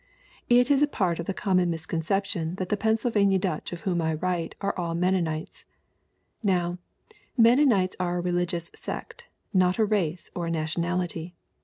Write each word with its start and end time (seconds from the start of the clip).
"It 0.49 0.71
is 0.71 0.81
a 0.81 0.87
part 0.87 1.19
of 1.19 1.27
the 1.27 1.33
common 1.35 1.69
misconception 1.69 2.55
that 2.55 2.69
the 2.69 2.75
Pennsylvania 2.75 3.37
Dutch 3.37 3.71
of 3.71 3.81
whom 3.81 4.01
I 4.01 4.15
write 4.15 4.55
are 4.59 4.75
all 4.75 4.95
Men 4.95 5.13
nonites. 5.13 5.65
Now, 6.41 6.79
Mennonites 7.37 7.95
are 7.99 8.17
a 8.17 8.21
religious 8.21 8.71
sect, 8.73 9.27
not 9.53 9.77
a 9.77 9.85
race 9.85 10.31
or 10.33 10.47
a 10.47 10.49
nationality! 10.49 11.35